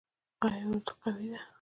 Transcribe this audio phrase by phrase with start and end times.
[0.45, 1.39] آیا اردو قوي ده؟